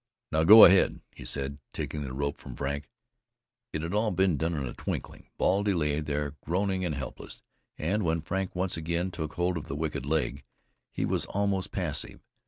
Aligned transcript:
"Now, 0.31 0.43
go 0.43 0.65
ahead," 0.65 1.01
he 1.13 1.25
said, 1.25 1.59
taking 1.73 2.01
the 2.01 2.11
rope 2.11 2.37
from 2.39 2.55
Frank. 2.55 2.89
It 3.71 3.83
had 3.83 3.93
all 3.93 4.09
been 4.09 4.35
done 4.35 4.55
in 4.55 4.65
a 4.65 4.73
twinkling. 4.73 5.29
Baldy 5.37 5.75
lay 5.75 5.99
there 5.99 6.37
groaning 6.43 6.83
and 6.83 6.95
helpless, 6.95 7.43
and 7.77 8.01
when 8.01 8.21
Frank 8.21 8.55
once 8.55 8.75
again 8.75 9.11
took 9.11 9.33
hold 9.33 9.57
of 9.57 9.67
the 9.67 9.75
wicked 9.75 10.07
leg, 10.07 10.43
he 10.91 11.05
was 11.05 11.27
almost 11.27 11.71
passive. 11.71 12.19